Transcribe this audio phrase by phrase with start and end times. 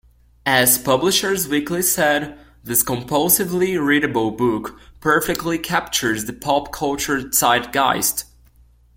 [0.47, 8.23] As "Publisher's Weekly" said, "This compulsively readable book perfectly captures the pop culture zeitgeist.